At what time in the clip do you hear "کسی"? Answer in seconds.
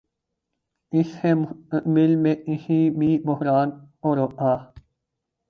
2.35-2.79